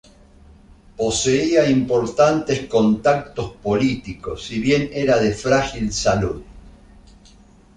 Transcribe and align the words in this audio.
Poseía 0.97 1.69
importantes 1.69 2.65
contactos 2.67 3.51
políticos, 3.61 4.43
si 4.47 4.59
bien 4.59 4.89
era 4.91 5.17
de 5.19 5.31
frágil 5.31 5.93
salud. 5.93 6.41